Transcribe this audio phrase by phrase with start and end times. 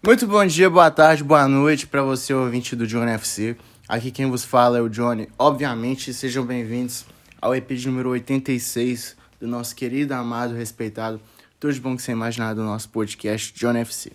[0.00, 3.56] Muito bom dia, boa tarde, boa noite para você, ouvinte do Johnny FC.
[3.88, 5.28] Aqui quem vos fala é o Johnny.
[5.36, 7.04] Obviamente, sejam bem-vindos
[7.42, 11.20] ao EP número 86 do nosso querido, amado, respeitado,
[11.58, 14.12] tudo de bom que você imaginar do nosso podcast Johnny FC.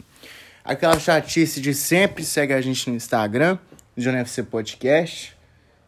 [0.64, 3.60] Aquela chatice de sempre, segue a gente no Instagram,
[3.98, 5.36] Johnny FC Podcast.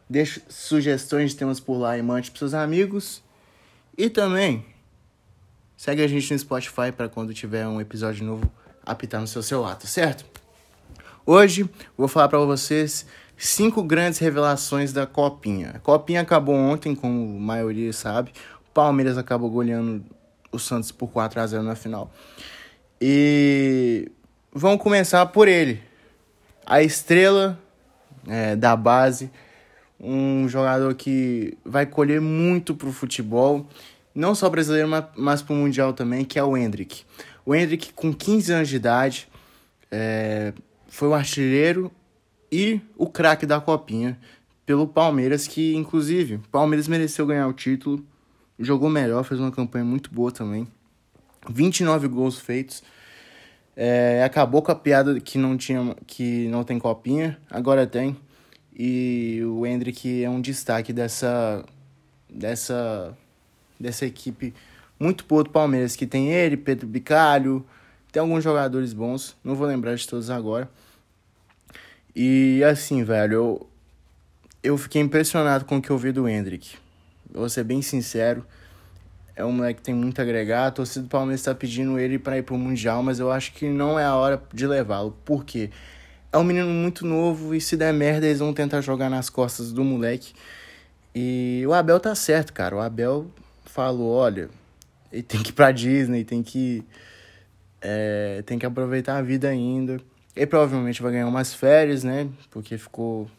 [0.09, 3.23] Deixe sugestões de temas por lá e mande para seus amigos.
[3.97, 4.65] E também
[5.77, 8.51] segue a gente no Spotify para quando tiver um episódio novo
[8.85, 10.25] apitar no seu celular, tá certo?
[11.25, 13.05] Hoje vou falar para vocês
[13.37, 15.71] cinco grandes revelações da Copinha.
[15.75, 18.31] A Copinha acabou ontem, como a maioria sabe.
[18.69, 20.05] O Palmeiras acabou goleando
[20.51, 22.11] o Santos por 4 a 0 na final.
[23.01, 24.11] E
[24.53, 25.81] vamos começar por ele.
[26.65, 27.59] A estrela
[28.27, 29.29] é, da base,
[29.99, 33.67] um jogador que vai colher muito pro futebol,
[34.15, 37.03] não só brasileiro, mas, mas pro Mundial também, que é o Hendrick.
[37.45, 39.27] O Hendrick, com 15 anos de idade,
[39.91, 40.53] é,
[40.87, 41.91] foi o artilheiro
[42.51, 44.17] e o craque da Copinha
[44.65, 48.03] pelo Palmeiras, que inclusive o Palmeiras mereceu ganhar o título,
[48.57, 50.67] jogou melhor, fez uma campanha muito boa também.
[51.49, 52.81] 29 gols feitos.
[53.75, 58.15] É, acabou com a piada que não tinha que não tem copinha, agora tem.
[58.73, 61.63] E o Hendrick é um destaque dessa
[62.29, 63.15] dessa
[63.79, 64.53] dessa equipe
[64.99, 67.65] muito boa do Palmeiras, que tem ele, Pedro Bicalho,
[68.11, 70.69] tem alguns jogadores bons, não vou lembrar de todos agora.
[72.15, 73.69] E assim, velho, eu,
[74.63, 76.77] eu fiquei impressionado com o que eu vi do Hendrick.
[77.29, 78.45] Vou ser bem sincero,
[79.35, 80.67] é um moleque que tem muito a agregar.
[80.67, 83.67] A torcida do Palmeiras está pedindo ele para ir pro Mundial, mas eu acho que
[83.67, 85.17] não é a hora de levá-lo.
[85.25, 85.69] Por quê?
[86.31, 89.73] É um menino muito novo e se der merda eles vão tentar jogar nas costas
[89.73, 90.33] do moleque.
[91.13, 92.77] E o Abel tá certo, cara.
[92.77, 93.27] O Abel
[93.75, 94.49] falou, olha,
[95.11, 96.81] ele tem que ir pra Disney, tem que.
[97.81, 99.99] É, tem que aproveitar a vida ainda.
[100.33, 102.29] Ele provavelmente vai ganhar umas férias, né?
[102.49, 103.29] Porque ficou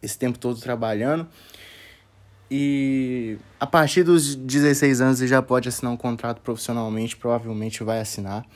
[0.00, 1.26] esse tempo todo trabalhando.
[2.48, 8.00] E a partir dos 16 anos ele já pode assinar um contrato profissionalmente, provavelmente vai
[8.00, 8.46] assinar.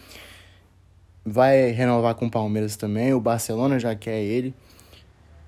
[1.25, 4.55] Vai renovar com o Palmeiras também, o Barcelona já quer ele.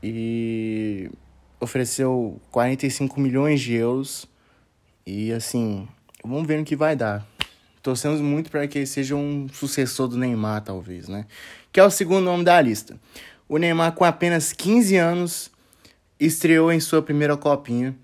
[0.02, 1.08] E
[1.60, 4.28] ofereceu 45 milhões de euros.
[5.06, 5.86] E assim,
[6.24, 7.24] vamos ver no que vai dar.
[7.80, 11.26] Torcemos muito para que ele seja um sucessor do Neymar, talvez, né?
[11.70, 12.98] Que é o segundo nome da lista.
[13.48, 15.50] O Neymar, com apenas 15 anos,
[16.18, 17.94] estreou em sua primeira copinha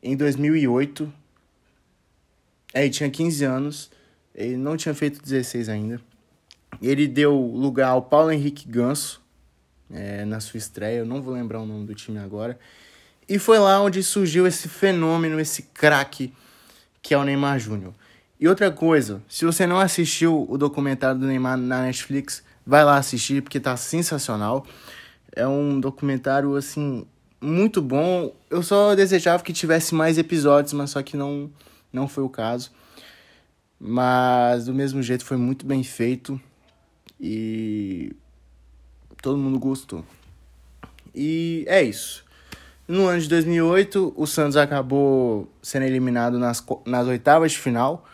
[0.00, 1.12] em 2008.
[2.72, 3.90] É, ele tinha 15 anos,
[4.32, 6.00] ele não tinha feito 16 ainda.
[6.80, 9.20] Ele deu lugar ao Paulo Henrique Ganso
[9.90, 12.58] é, na sua estreia, eu não vou lembrar o nome do time agora.
[13.32, 16.34] E foi lá onde surgiu esse fenômeno, esse craque
[17.00, 17.94] que é o Neymar Júnior.
[18.38, 22.98] E outra coisa, se você não assistiu o documentário do Neymar na Netflix, vai lá
[22.98, 24.66] assistir porque tá sensacional.
[25.34, 27.06] É um documentário assim
[27.40, 28.36] muito bom.
[28.50, 31.50] Eu só desejava que tivesse mais episódios, mas só que não
[31.90, 32.70] não foi o caso.
[33.80, 36.38] Mas do mesmo jeito foi muito bem feito
[37.18, 38.14] e
[39.22, 40.04] todo mundo gostou.
[41.14, 42.30] E é isso.
[42.92, 48.06] No ano de 2008, o Santos acabou sendo eliminado nas, nas oitavas de final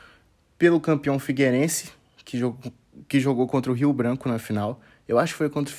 [0.56, 1.90] pelo campeão Figueirense,
[2.24, 2.72] que jogou,
[3.08, 4.80] que jogou contra o Rio Branco na final.
[5.08, 5.76] Eu acho que foi contra o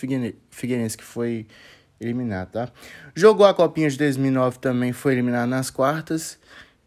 [0.52, 1.48] Figueirense que foi
[1.98, 2.70] eliminado, tá?
[3.16, 6.38] Jogou a Copinha de 2009 também, foi eliminado nas quartas.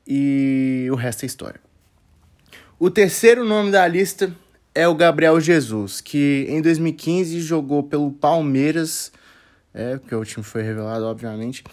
[0.06, 1.62] E o resto é história.
[2.78, 4.36] O terceiro nome da lista
[4.74, 9.10] é o Gabriel Jesus, que em 2015 jogou pelo Palmeiras,
[9.74, 11.64] é, porque o time foi revelado, obviamente,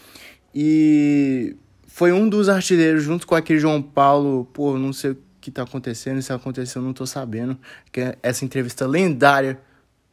[0.53, 1.55] e
[1.87, 6.21] foi um dos artilheiros junto com aquele João Paulo, pô, não sei que tá acontecendo,
[6.21, 7.57] se aconteceu, não tô sabendo.
[7.91, 9.59] Que é essa entrevista lendária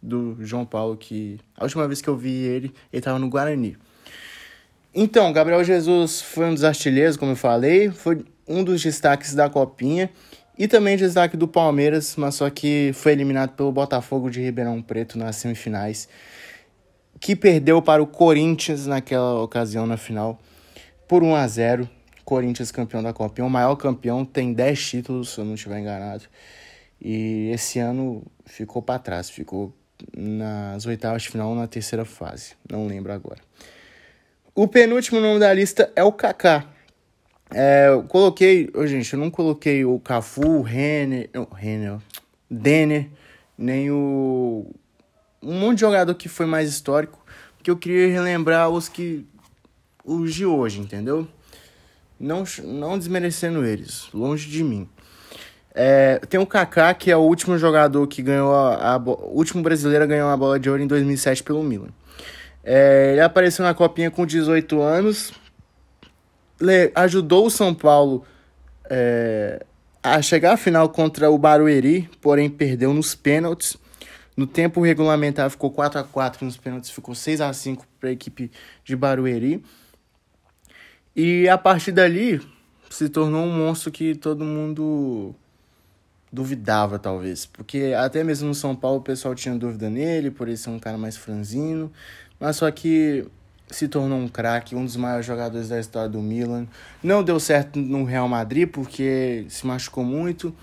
[0.03, 3.77] do João Paulo, que a última vez que eu vi ele, ele tava no Guarani.
[4.95, 9.51] Então, Gabriel Jesus foi um dos artilheiros, como eu falei, foi um dos destaques da
[9.51, 10.11] Copinha
[10.59, 15.19] e também destaque do Palmeiras, mas só que foi eliminado pelo Botafogo de Ribeirão Preto
[15.19, 16.09] nas semifinais,
[17.21, 20.39] que perdeu para o Corinthians naquela ocasião na final
[21.09, 21.91] por 1 a 0.
[22.25, 23.43] Corinthians campeão da Copa.
[23.43, 26.25] O maior campeão tem 10 títulos, se eu não estiver enganado.
[27.01, 29.73] E esse ano ficou para trás, ficou
[30.17, 32.55] nas oitavas de final na terceira fase.
[32.71, 33.41] Não lembro agora.
[34.55, 36.67] O penúltimo nome da lista é o Kaká.
[37.55, 41.99] É, eu coloquei, oh, gente, eu não coloquei o Cafu, o Renner, o Renner,
[42.51, 43.09] Denner,
[43.57, 44.67] nem o
[45.43, 47.25] um monte de jogador que foi mais histórico,
[47.57, 49.27] porque eu queria relembrar os que
[50.05, 51.29] os de hoje, entendeu?
[52.19, 54.89] não, não desmerecendo eles, longe de mim.
[55.75, 60.05] É, tem o Kaká, que é o último jogador que ganhou a, a, último brasileiro
[60.05, 61.89] a ganhar uma bola de ouro em 2007 pelo Milan.
[62.65, 65.33] É, ele apareceu na copinha com 18 anos,
[66.95, 68.25] ajudou o São Paulo
[68.89, 69.65] é,
[70.03, 73.77] a chegar à final contra o Barueri, porém perdeu nos pênaltis.
[74.37, 78.13] No tempo regulamentar ficou 4 a 4 nos pênaltis ficou 6 a 5 para a
[78.13, 78.51] equipe
[78.85, 79.65] de Barueri.
[81.15, 82.41] E a partir dali
[82.91, 85.35] se tornou um monstro que todo mundo
[86.31, 87.47] duvidava, talvez.
[87.47, 90.79] Porque até mesmo no São Paulo o pessoal tinha dúvida nele, por ele ser um
[90.79, 91.91] cara mais franzino.
[92.39, 93.27] Mas só que
[93.71, 96.67] se tornou um craque, um dos maiores jogadores da história do Milan.
[97.03, 100.55] Não deu certo no Real Madrid porque se machucou muito.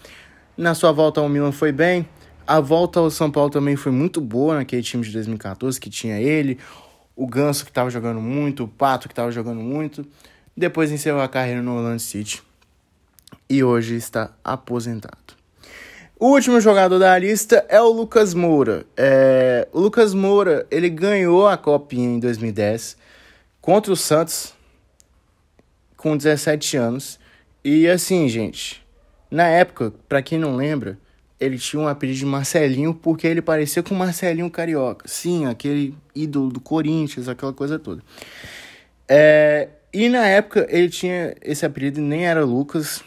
[0.56, 2.08] Na sua volta ao Milan foi bem.
[2.45, 6.19] A volta ao São Paulo também foi muito boa naquele time de 2014 que tinha
[6.19, 6.60] ele,
[7.16, 10.06] o Ganso que estava jogando muito, o Pato que estava jogando muito.
[10.56, 12.44] Depois encerrou a carreira no Orlando City
[13.50, 15.18] e hoje está aposentado.
[16.19, 18.86] O último jogador da lista é o Lucas Moura.
[18.95, 22.98] É, o Lucas Moura ele ganhou a Copinha em 2010
[23.62, 24.54] contra o Santos
[25.95, 27.19] com 17 anos.
[27.63, 28.86] E assim, gente,
[29.31, 30.98] na época, para quem não lembra,
[31.44, 35.07] ele tinha um apelido de Marcelinho porque ele parecia com Marcelinho Carioca.
[35.07, 38.01] Sim, aquele ídolo do Corinthians, aquela coisa toda.
[39.07, 43.04] É, e na época ele tinha esse apelido, nem era Lucas.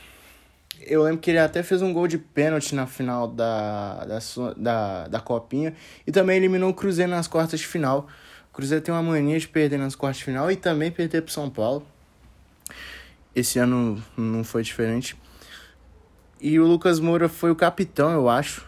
[0.81, 4.19] Eu lembro que ele até fez um gol de pênalti na final da, da,
[4.57, 5.75] da, da Copinha.
[6.07, 8.07] E também eliminou o Cruzeiro nas quartas de final.
[8.51, 11.33] O Cruzeiro tem uma mania de perder nas quartas de final e também perder pro
[11.33, 11.85] São Paulo.
[13.35, 15.17] Esse ano não foi diferente.
[16.41, 18.67] E o Lucas Moura foi o capitão, eu acho.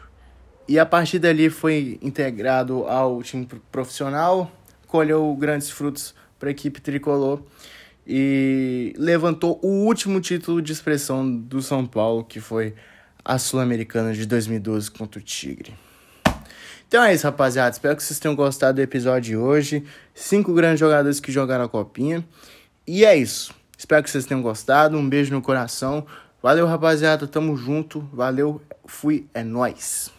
[0.66, 4.50] E a partir dali foi integrado ao time profissional,
[4.86, 7.42] colheu grandes frutos para a equipe tricolor
[8.06, 12.74] e levantou o último título de expressão do São Paulo, que foi
[13.24, 15.74] a Sul-Americana de 2012 contra o Tigre.
[16.88, 17.70] Então é isso, rapaziada.
[17.70, 19.84] Espero que vocês tenham gostado do episódio de hoje.
[20.14, 22.24] Cinco grandes jogadores que jogaram a copinha.
[22.86, 23.54] E é isso.
[23.76, 24.96] Espero que vocês tenham gostado.
[24.96, 26.06] Um beijo no coração.
[26.42, 27.26] Valeu, rapaziada.
[27.26, 28.00] Tamo junto.
[28.12, 28.60] Valeu.
[28.86, 29.28] Fui.
[29.34, 30.10] É nóis.